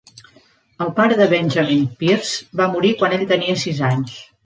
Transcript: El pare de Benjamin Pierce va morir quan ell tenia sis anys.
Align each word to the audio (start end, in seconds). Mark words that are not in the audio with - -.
El 0.85 0.89
pare 0.99 1.17
de 1.19 1.27
Benjamin 1.35 1.85
Pierce 2.01 2.59
va 2.63 2.71
morir 2.75 2.95
quan 3.03 3.19
ell 3.19 3.31
tenia 3.37 3.63
sis 3.67 3.89
anys. 3.97 4.23